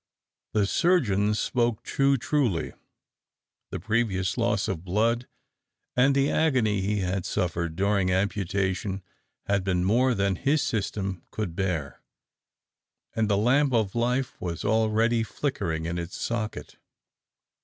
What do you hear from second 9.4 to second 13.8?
had been more than his system could bear, and the lamp